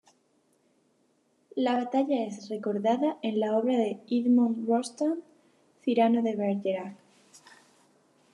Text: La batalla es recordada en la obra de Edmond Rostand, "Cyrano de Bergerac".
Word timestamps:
La 1.55 1.75
batalla 1.75 2.23
es 2.25 2.49
recordada 2.49 3.19
en 3.21 3.39
la 3.39 3.55
obra 3.55 3.75
de 3.77 3.99
Edmond 4.09 4.67
Rostand, 4.67 5.21
"Cyrano 5.83 6.23
de 6.23 6.35
Bergerac". 6.35 6.97